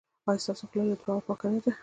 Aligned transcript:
ایا 0.27 0.41
ستاسو 0.43 0.63
خوله 0.69 0.85
له 0.89 0.95
درواغو 1.01 1.25
پاکه 1.27 1.47
نه 1.53 1.59
ده؟ 1.63 1.71